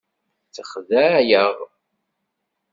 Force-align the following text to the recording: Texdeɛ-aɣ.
Texdeɛ-aɣ. 0.53 1.55